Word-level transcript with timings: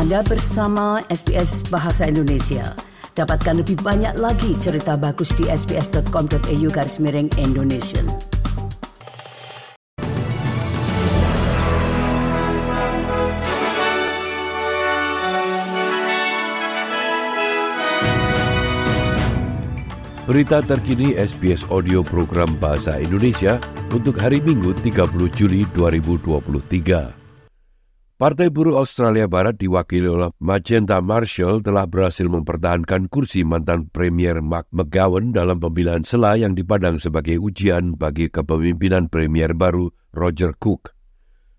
Anda 0.00 0.24
bersama 0.24 1.04
SBS 1.12 1.60
Bahasa 1.68 2.08
Indonesia. 2.08 2.72
Dapatkan 3.12 3.60
lebih 3.60 3.84
banyak 3.84 4.16
lagi 4.16 4.56
cerita 4.56 4.96
bagus 4.96 5.28
di 5.36 5.44
sbs.com.au 5.44 6.68
garis 6.72 6.96
miring 7.04 7.28
Indonesia. 7.36 8.00
Berita 20.24 20.64
terkini 20.64 21.12
SBS 21.12 21.68
Audio 21.68 22.00
Program 22.00 22.48
Bahasa 22.56 22.96
Indonesia 22.96 23.60
untuk 23.92 24.16
hari 24.16 24.40
Minggu 24.40 24.72
30 24.80 25.12
Juli 25.36 25.68
2023. 25.76 27.19
Partai 28.20 28.52
Buruh 28.52 28.76
Australia 28.76 29.24
Barat 29.24 29.56
diwakili 29.56 30.04
oleh 30.04 30.28
Magenta 30.44 31.00
Marshall 31.00 31.64
telah 31.64 31.88
berhasil 31.88 32.28
mempertahankan 32.28 33.08
kursi 33.08 33.48
mantan 33.48 33.88
Premier 33.88 34.44
Mark 34.44 34.68
McGowan 34.76 35.32
dalam 35.32 35.56
pemilihan 35.56 36.04
sela 36.04 36.36
yang 36.36 36.52
dipandang 36.52 37.00
sebagai 37.00 37.40
ujian 37.40 37.96
bagi 37.96 38.28
kepemimpinan 38.28 39.08
Premier 39.08 39.56
baru 39.56 39.88
Roger 40.12 40.52
Cook. 40.52 40.92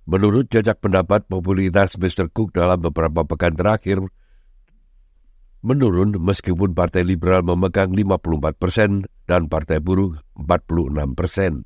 Menurut 0.06 0.54
jajak 0.54 0.78
pendapat, 0.86 1.26
popularitas 1.26 1.98
Mr. 1.98 2.30
Cook 2.30 2.54
dalam 2.54 2.78
beberapa 2.78 3.26
pekan 3.26 3.58
terakhir 3.58 4.06
menurun 5.66 6.14
meskipun 6.14 6.78
Partai 6.78 7.02
Liberal 7.02 7.42
memegang 7.42 7.90
54 7.90 8.62
persen 8.62 9.10
dan 9.26 9.50
Partai 9.50 9.82
Buruh 9.82 10.14
46 10.38 10.94
persen. 11.18 11.66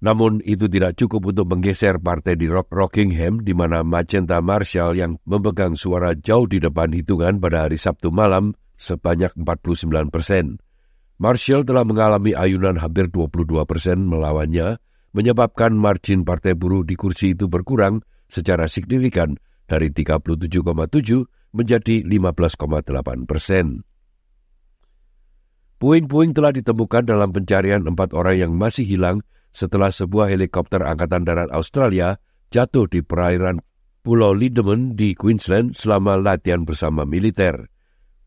Namun 0.00 0.40
itu 0.48 0.64
tidak 0.64 0.96
cukup 0.96 1.36
untuk 1.36 1.52
menggeser 1.52 2.00
partai 2.00 2.32
di 2.32 2.48
Rock 2.48 2.72
Rockingham 2.72 3.44
di 3.44 3.52
mana 3.52 3.84
Magenta 3.84 4.40
Marshall 4.40 4.96
yang 4.96 5.20
memegang 5.28 5.76
suara 5.76 6.16
jauh 6.16 6.48
di 6.48 6.56
depan 6.56 6.96
hitungan 6.96 7.36
pada 7.36 7.68
hari 7.68 7.76
Sabtu 7.76 8.08
malam 8.08 8.56
sebanyak 8.80 9.36
49 9.36 10.08
persen. 10.08 10.56
Marshall 11.20 11.68
telah 11.68 11.84
mengalami 11.84 12.32
ayunan 12.32 12.80
hampir 12.80 13.12
22 13.12 13.68
persen 13.68 14.08
melawannya, 14.08 14.80
menyebabkan 15.12 15.76
margin 15.76 16.24
partai 16.24 16.56
buruh 16.56 16.80
di 16.80 16.96
kursi 16.96 17.36
itu 17.36 17.44
berkurang 17.52 18.00
secara 18.32 18.72
signifikan 18.72 19.36
dari 19.68 19.92
37,7 19.92 21.52
menjadi 21.52 22.08
15,8 22.08 23.28
persen. 23.28 23.84
Puing-puing 25.76 26.32
telah 26.32 26.56
ditemukan 26.56 27.04
dalam 27.04 27.28
pencarian 27.36 27.84
empat 27.84 28.16
orang 28.16 28.36
yang 28.48 28.52
masih 28.56 28.88
hilang 28.88 29.20
setelah 29.50 29.90
sebuah 29.90 30.30
helikopter 30.30 30.82
Angkatan 30.82 31.26
Darat 31.26 31.50
Australia 31.50 32.18
jatuh 32.50 32.86
di 32.90 33.02
perairan 33.02 33.62
Pulau 34.00 34.32
Lindeman 34.32 34.96
di 34.96 35.12
Queensland 35.12 35.76
selama 35.76 36.16
latihan 36.16 36.64
bersama 36.64 37.04
militer. 37.04 37.68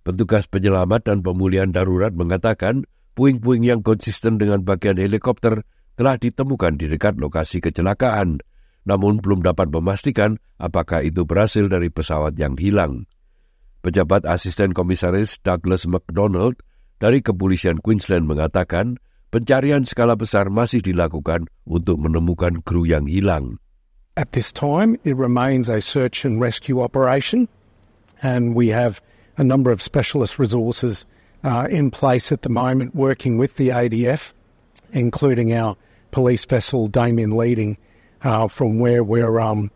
Petugas 0.03 0.45
penyelamat 0.45 1.09
dan 1.09 1.17
pemulihan 1.25 1.71
darurat 1.71 2.13
mengatakan 2.13 2.85
puing-puing 3.17 3.65
yang 3.65 3.81
konsisten 3.81 4.37
dengan 4.37 4.61
bagian 4.61 4.99
helikopter 4.99 5.65
telah 5.97 6.17
ditemukan 6.17 6.77
di 6.77 6.89
dekat 6.91 7.17
lokasi 7.17 7.63
kecelakaan, 7.63 8.43
namun 8.83 9.17
belum 9.23 9.41
dapat 9.41 9.71
memastikan 9.71 10.37
apakah 10.59 11.01
itu 11.01 11.23
berasal 11.23 11.71
dari 11.71 11.87
pesawat 11.87 12.35
yang 12.35 12.53
hilang. 12.59 13.07
Pejabat 13.83 14.23
Asisten 14.27 14.71
Komisaris 14.71 15.39
Douglas 15.43 15.87
McDonald 15.89 16.59
dari 17.03 17.19
Kepolisian 17.19 17.83
Queensland 17.83 18.27
mengatakan 18.27 18.95
pencarian 19.33 19.81
skala 19.81 20.13
besar 20.13 20.53
masih 20.53 20.85
dilakukan 20.85 21.49
untuk 21.65 21.97
menemukan 21.97 22.61
kru 22.61 22.85
yang 22.85 23.09
hilang. 23.09 23.57
At 24.13 24.37
this 24.37 24.53
time, 24.53 24.93
it 25.01 25.17
remains 25.17 25.65
a 25.65 25.81
search 25.81 26.21
and 26.21 26.37
rescue 26.37 26.85
operation, 26.85 27.49
and 28.21 28.53
we 28.53 28.69
have 28.69 29.01
a 29.41 29.43
number 29.43 29.73
of 29.73 29.81
specialist 29.81 30.37
resources 30.37 31.09
uh, 31.41 31.65
in 31.65 31.89
place 31.89 32.29
at 32.29 32.45
the 32.45 32.53
moment 32.53 32.93
working 32.93 33.41
with 33.41 33.57
the 33.57 33.73
ADF, 33.73 34.37
including 34.93 35.49
our 35.57 35.73
police 36.13 36.45
vessel 36.45 36.85
Damien 36.85 37.33
Leading, 37.33 37.81
uh, 38.21 38.45
from 38.45 38.77
where 38.77 39.01
we're 39.01 39.41
um, 39.41 39.73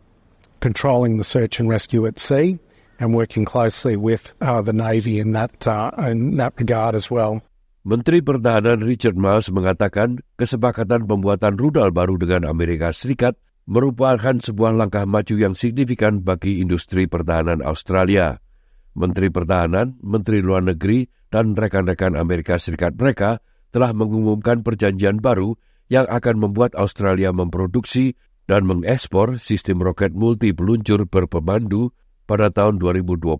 controlling 0.61 1.17
the 1.17 1.25
search 1.25 1.57
and 1.57 1.65
rescue 1.65 2.05
at 2.05 2.21
sea. 2.21 2.61
and 2.99 3.13
working 3.13 3.45
closely 3.45 3.95
with 3.95 4.33
uh, 4.41 4.61
the 4.61 4.73
Navy 4.73 5.19
in 5.19 5.31
that, 5.33 5.67
uh, 5.67 5.91
in 5.99 6.37
that 6.37 6.53
regard 6.57 6.95
as 6.95 7.11
well. 7.11 7.41
Menteri 7.87 8.19
Pertahanan 8.19 8.83
Richard 8.83 9.15
Miles 9.15 9.47
mengatakan 9.47 10.19
kesepakatan 10.35 11.07
pembuatan 11.07 11.55
rudal 11.55 11.95
baru 11.95 12.19
dengan 12.19 12.43
Amerika 12.51 12.91
Serikat 12.91 13.39
merupakan 13.63 14.35
sebuah 14.43 14.75
langkah 14.75 15.07
maju 15.07 15.31
yang 15.39 15.55
signifikan 15.55 16.19
bagi 16.19 16.59
industri 16.59 17.07
pertahanan 17.07 17.63
Australia. 17.63 18.43
Menteri 18.91 19.31
Pertahanan, 19.31 19.95
Menteri 20.03 20.43
Luar 20.43 20.67
Negeri, 20.67 21.07
dan 21.31 21.55
rekan-rekan 21.55 22.19
Amerika 22.19 22.59
Serikat 22.59 22.99
mereka 22.99 23.39
telah 23.71 23.95
mengumumkan 23.95 24.67
perjanjian 24.67 25.23
baru 25.23 25.55
yang 25.87 26.11
akan 26.11 26.43
membuat 26.43 26.75
Australia 26.75 27.31
memproduksi 27.31 28.19
dan 28.51 28.67
mengekspor 28.67 29.39
sistem 29.39 29.79
roket 29.79 30.11
multi 30.11 30.51
peluncur 30.51 31.07
berpemandu 31.07 31.95
pada 32.27 32.51
tahun 32.51 32.83
2025 32.83 33.39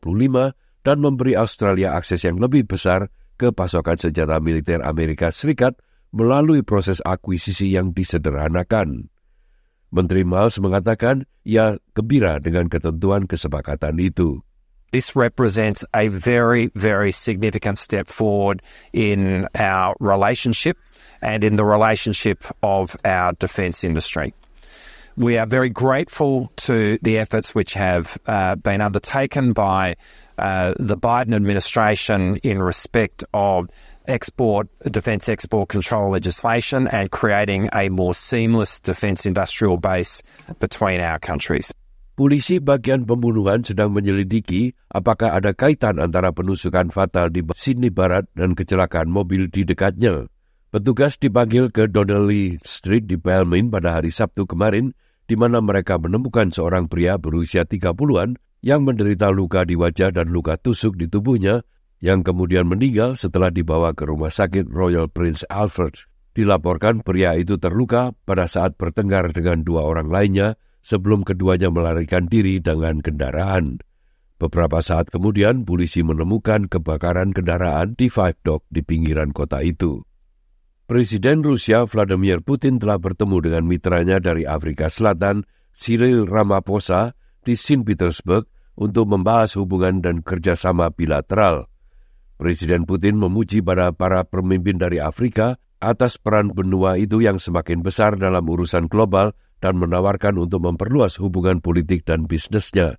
dan 0.87 0.97
memberi 1.03 1.35
Australia 1.35 1.99
akses 1.99 2.23
yang 2.23 2.39
lebih 2.39 2.63
besar 2.63 3.11
ke 3.37 3.53
pasokan 3.53 4.01
senjata 4.01 4.41
militer 4.41 4.81
Amerika 4.81 5.29
Serikat 5.29 5.77
melalui 6.09 6.65
proses 6.65 6.97
akuisisi 7.05 7.77
yang 7.77 7.93
disederhanakan. 7.93 9.13
Menteri 9.93 10.27
Miles 10.27 10.59
mengatakan 10.59 11.23
ia 11.47 11.79
gembira 11.95 12.43
dengan 12.43 12.67
ketentuan 12.67 13.23
kesepakatan 13.23 13.95
itu. 14.03 14.43
This 14.91 15.15
represents 15.15 15.83
a 15.93 16.07
very, 16.07 16.71
very 16.75 17.11
significant 17.11 17.77
step 17.77 18.07
forward 18.07 18.63
in 18.95 19.47
our 19.55 19.95
relationship 19.99 20.79
and 21.21 21.43
in 21.43 21.59
the 21.59 21.67
relationship 21.67 22.43
of 22.63 22.95
our 23.03 23.35
defence 23.35 23.83
industry. 23.83 24.31
We 25.17 25.41
are 25.41 25.49
very 25.49 25.73
grateful 25.73 26.53
to 26.69 27.01
the 27.01 27.17
efforts 27.17 27.57
which 27.57 27.73
have 27.73 28.21
uh, 28.29 28.53
been 28.53 28.85
undertaken 28.85 29.49
by 29.49 29.97
uh, 30.37 30.77
the 30.77 30.93
Biden 30.93 31.33
administration 31.33 32.37
in 32.45 32.61
respect 32.61 33.25
of 33.33 33.65
export 34.05 34.69
defence 34.85 35.25
export 35.25 35.73
control 35.73 36.13
legislation 36.13 36.85
and 36.93 37.09
creating 37.09 37.65
a 37.73 37.89
more 37.89 38.13
seamless 38.13 38.77
defence 38.77 39.25
industrial 39.25 39.81
base 39.81 40.21
between 40.61 41.01
our 41.01 41.17
countries. 41.17 41.73
Polisi 42.13 42.61
bagian 42.61 43.09
pembunuhan 43.09 43.65
sedang 43.65 43.97
menyelidiki 43.97 44.77
apakah 44.93 45.33
ada 45.33 45.49
kaitan 45.57 45.97
antara 45.97 46.29
penusukan 46.29 46.93
fatal 46.93 47.33
di 47.33 47.41
Sydney 47.57 47.89
Barat 47.89 48.29
dan 48.37 48.53
kecelakaan 48.53 49.09
mobil 49.09 49.49
di 49.49 49.65
dekatnya. 49.65 50.29
Petugas 50.69 51.17
dipanggil 51.17 51.73
ke 51.73 51.89
Donnelly 51.89 52.61
Street 52.61 53.09
di 53.09 53.17
Belmin 53.17 53.73
pada 53.73 53.97
hari 53.97 54.13
Sabtu 54.13 54.45
kemarin 54.45 54.93
di 55.27 55.35
mana 55.35 55.59
mereka 55.59 55.99
menemukan 55.99 56.49
seorang 56.55 56.87
pria 56.87 57.19
berusia 57.19 57.67
30-an 57.67 58.39
yang 58.63 58.87
menderita 58.87 59.27
luka 59.29 59.67
di 59.67 59.75
wajah 59.75 60.15
dan 60.15 60.31
luka 60.31 60.55
tusuk 60.55 60.95
di 60.95 61.05
tubuhnya 61.11 61.61
yang 61.99 62.23
kemudian 62.23 62.65
meninggal 62.65 63.19
setelah 63.19 63.51
dibawa 63.51 63.91
ke 63.91 64.07
rumah 64.07 64.31
sakit 64.31 64.71
Royal 64.71 65.11
Prince 65.11 65.43
Alfred. 65.51 66.07
Dilaporkan 66.31 67.01
pria 67.01 67.33
itu 67.35 67.57
terluka 67.57 68.13
pada 68.23 68.45
saat 68.45 68.77
bertengkar 68.77 69.33
dengan 69.35 69.65
dua 69.65 69.83
orang 69.83 70.07
lainnya 70.07 70.55
sebelum 70.85 71.27
keduanya 71.27 71.67
melarikan 71.67 72.29
diri 72.29 72.63
dengan 72.63 73.03
kendaraan. 73.03 73.83
Beberapa 74.37 74.85
saat 74.85 75.09
kemudian, 75.09 75.65
polisi 75.65 76.05
menemukan 76.05 76.69
kebakaran 76.69 77.33
kendaraan 77.33 77.97
di 77.97 78.07
Five 78.07 78.37
Dock 78.45 78.63
di 78.69 78.85
pinggiran 78.85 79.33
kota 79.33 79.65
itu. 79.65 80.06
Presiden 80.87 81.43
Rusia 81.43 81.83
Vladimir 81.83 82.39
Putin 82.39 82.79
telah 82.79 82.95
bertemu 82.95 83.43
dengan 83.43 83.67
mitranya 83.67 84.23
dari 84.23 84.47
Afrika 84.47 84.87
Selatan, 84.87 85.43
Cyril 85.75 86.23
Ramaphosa, 86.23 87.11
di 87.43 87.59
St. 87.59 87.83
Petersburg 87.83 88.47
untuk 88.79 89.11
membahas 89.11 89.59
hubungan 89.59 89.99
dan 89.99 90.23
kerjasama 90.23 90.87
bilateral. 90.95 91.67
Presiden 92.39 92.87
Putin 92.87 93.19
memuji 93.19 93.59
pada 93.59 93.91
para 93.91 94.23
pemimpin 94.23 94.79
dari 94.79 95.03
Afrika 95.03 95.59
atas 95.83 96.15
peran 96.15 96.55
benua 96.55 96.95
itu 96.95 97.19
yang 97.19 97.35
semakin 97.35 97.83
besar 97.83 98.15
dalam 98.15 98.47
urusan 98.47 98.87
global 98.87 99.35
dan 99.59 99.75
menawarkan 99.75 100.39
untuk 100.39 100.63
memperluas 100.71 101.19
hubungan 101.19 101.59
politik 101.59 102.07
dan 102.07 102.31
bisnisnya. 102.31 102.95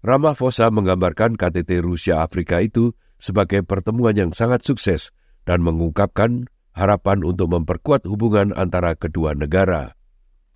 Ramaphosa 0.00 0.72
menggambarkan 0.72 1.36
KTT 1.36 1.84
Rusia 1.84 2.24
Afrika 2.24 2.64
itu 2.64 2.96
sebagai 3.20 3.60
pertemuan 3.60 4.16
yang 4.16 4.32
sangat 4.32 4.64
sukses 4.64 5.12
dan 5.44 5.60
mengungkapkan 5.60 6.48
harapan 6.78 7.26
untuk 7.26 7.50
memperkuat 7.50 8.06
hubungan 8.06 8.54
antara 8.54 8.94
kedua 8.94 9.34
negara. 9.34 9.98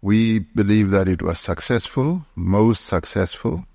We 0.02 0.46
believe 0.54 0.94
that 0.94 1.10
it 1.10 1.22
was 1.22 1.42
successful, 1.42 2.26
most 2.38 2.86
successful. 2.86 3.66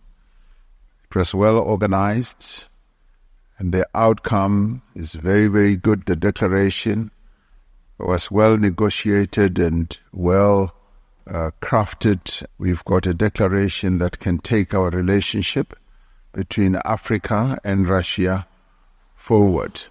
It 1.08 1.16
was 1.16 1.36
well 1.36 1.60
organized, 1.60 2.68
and 3.60 3.72
the 3.72 3.88
outcome 3.96 4.84
is 4.96 5.16
very, 5.16 5.48
very 5.48 5.76
good. 5.76 6.08
The 6.08 6.16
declaration 6.16 7.12
was 8.00 8.32
well 8.32 8.58
negotiated 8.58 9.60
and 9.60 9.92
well 10.12 10.76
uh, 11.28 11.52
crafted. 11.62 12.46
We've 12.58 12.84
got 12.84 13.08
a 13.08 13.14
declaration 13.14 14.00
that 14.00 14.20
can 14.20 14.40
take 14.40 14.74
our 14.74 14.90
relationship 14.90 15.76
between 16.34 16.76
Africa 16.86 17.58
and 17.64 17.88
Russia 17.88 18.48
forward. 19.16 19.84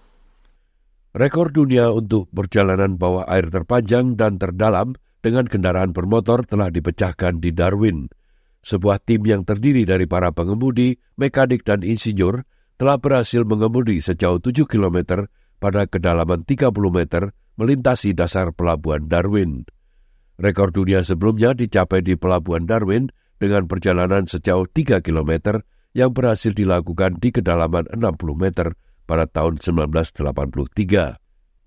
Rekor 1.16 1.48
dunia 1.48 1.96
untuk 1.96 2.28
perjalanan 2.28 3.00
bawah 3.00 3.24
air 3.24 3.48
terpanjang 3.48 4.20
dan 4.20 4.36
terdalam 4.36 4.92
dengan 5.24 5.48
kendaraan 5.48 5.96
bermotor 5.96 6.44
telah 6.44 6.68
dipecahkan 6.68 7.40
di 7.40 7.56
Darwin. 7.56 8.12
Sebuah 8.60 9.00
tim 9.00 9.24
yang 9.24 9.40
terdiri 9.40 9.88
dari 9.88 10.04
para 10.04 10.28
pengemudi, 10.36 11.00
mekanik, 11.16 11.64
dan 11.64 11.80
insinyur 11.80 12.44
telah 12.76 13.00
berhasil 13.00 13.48
mengemudi 13.48 13.96
sejauh 14.04 14.44
7 14.44 14.68
km 14.68 15.24
pada 15.56 15.88
kedalaman 15.88 16.44
30 16.44 16.68
meter 16.92 17.32
melintasi 17.56 18.12
dasar 18.12 18.52
pelabuhan 18.52 19.08
Darwin. 19.08 19.64
Rekor 20.36 20.68
dunia 20.68 21.00
sebelumnya 21.00 21.56
dicapai 21.56 22.04
di 22.04 22.20
pelabuhan 22.20 22.68
Darwin 22.68 23.08
dengan 23.40 23.64
perjalanan 23.64 24.28
sejauh 24.28 24.68
3 24.68 25.00
km 25.00 25.64
yang 25.96 26.12
berhasil 26.12 26.52
dilakukan 26.52 27.16
di 27.16 27.32
kedalaman 27.32 27.88
60 27.88 28.04
meter 28.36 28.76
pada 29.06 29.30
tahun 29.30 29.62
1983. 29.62 31.16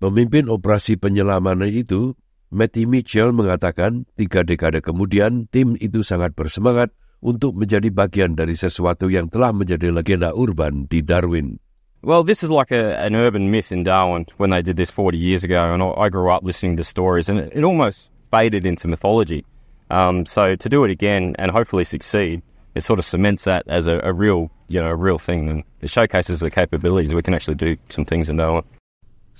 Pemimpin 0.00 0.48
operasi 0.48 0.96
penyelaman 0.96 1.64
itu, 1.68 2.16
Matty 2.52 2.84
Mitchell 2.88 3.32
mengatakan 3.32 4.08
tiga 4.16 4.44
dekade 4.44 4.80
kemudian 4.80 5.48
tim 5.52 5.76
itu 5.76 6.00
sangat 6.04 6.32
bersemangat 6.36 6.92
untuk 7.20 7.52
menjadi 7.56 7.92
bagian 7.92 8.32
dari 8.32 8.56
sesuatu 8.56 9.12
yang 9.12 9.28
telah 9.28 9.52
menjadi 9.52 9.92
legenda 9.92 10.32
urban 10.32 10.88
di 10.88 11.04
Darwin. 11.04 11.60
Well, 12.00 12.24
this 12.24 12.40
is 12.40 12.48
like 12.48 12.72
a, 12.72 12.96
an 12.96 13.12
urban 13.12 13.52
myth 13.52 13.72
in 13.72 13.84
Darwin 13.84 14.24
when 14.40 14.48
they 14.48 14.64
did 14.64 14.80
this 14.80 14.88
40 14.88 15.20
years 15.20 15.44
ago, 15.44 15.60
and 15.68 15.84
I 15.84 16.08
grew 16.08 16.32
up 16.32 16.40
listening 16.40 16.80
to 16.80 16.84
stories, 16.84 17.28
and 17.28 17.38
it, 17.38 17.52
it 17.60 17.64
almost 17.64 18.08
faded 18.32 18.64
into 18.64 18.88
mythology. 18.88 19.44
Um, 19.90 20.24
so 20.24 20.56
to 20.56 20.68
do 20.68 20.84
it 20.84 20.90
again 20.90 21.36
and 21.36 21.50
hopefully 21.50 21.84
succeed, 21.84 22.40
it 22.74 22.82
sort 22.82 22.98
of 22.98 23.04
cements 23.04 23.44
that 23.44 23.66
as 23.66 23.86
a, 23.86 24.00
a 24.04 24.12
real, 24.12 24.50
you 24.68 24.80
know, 24.80 24.90
a 24.90 24.96
real 24.96 25.18
thing, 25.18 25.48
and 25.48 25.64
it 25.80 25.90
showcases 25.90 26.40
the 26.40 26.50
capabilities. 26.50 27.14
We 27.14 27.22
can 27.22 27.34
actually 27.34 27.58
do 27.58 27.76
some 27.88 28.04
things 28.04 28.28
in 28.28 28.36
Darwin. 28.36 28.64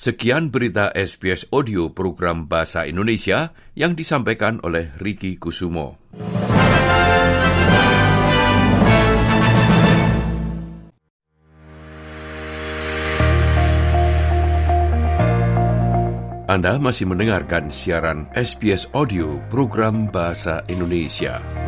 Sekian 0.01 0.49
berita 0.49 0.97
SBS 0.97 1.45
Audio 1.53 1.93
program 1.93 2.49
Bahasa 2.49 2.89
Indonesia 2.89 3.53
yang 3.77 3.93
disampaikan 3.93 4.57
oleh 4.65 4.97
Ricky 4.97 5.37
Kusumo. 5.37 6.01
Anda 16.51 16.83
masih 16.83 17.07
mendengarkan 17.07 17.71
siaran 17.71 18.27
SBS 18.35 18.91
Audio 18.91 19.39
program 19.53 20.11
Bahasa 20.11 20.67
Indonesia. 20.67 21.60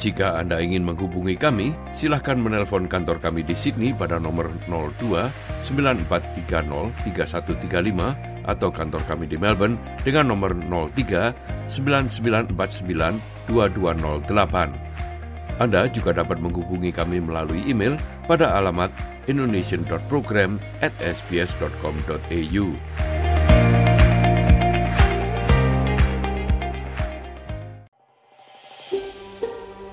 Jika 0.00 0.40
Anda 0.40 0.64
ingin 0.64 0.80
menghubungi 0.80 1.36
kami, 1.36 1.76
silahkan 1.92 2.40
menelpon 2.40 2.88
kantor 2.88 3.20
kami 3.20 3.44
di 3.44 3.52
Sydney 3.52 3.92
pada 3.92 4.16
nomor 4.16 4.48
02 4.64 5.28
9430 5.60 6.88
3135 7.04 8.48
atau 8.48 8.72
kantor 8.72 9.04
kami 9.04 9.28
di 9.28 9.36
Melbourne 9.36 9.76
dengan 10.00 10.32
nomor 10.32 10.56
03 10.56 11.68
9949 11.68 13.20
2208. 13.52 15.60
Anda 15.60 15.84
juga 15.92 16.16
dapat 16.16 16.40
menghubungi 16.40 16.96
kami 16.96 17.20
melalui 17.20 17.60
email 17.68 18.00
pada 18.24 18.56
alamat 18.56 18.88
indonesian.program 19.28 20.56
at 20.80 20.96
sbs.com.au. 21.04 22.66